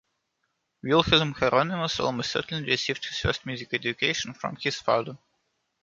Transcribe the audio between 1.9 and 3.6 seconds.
almost certainly received his first